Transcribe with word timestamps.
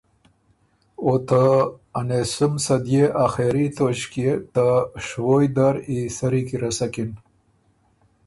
او 1.03 1.11
ته 1.27 1.43
انېسُم 1.99 2.53
صدئے 2.65 3.03
آخېري 3.25 3.65
توݭکيې 3.75 4.31
ته 4.53 4.67
شوویٛ 5.05 5.45
در 5.55 5.75
ای 5.89 5.97
سری 6.17 6.41
کی 6.47 6.55
رسکِن۔ 6.63 7.11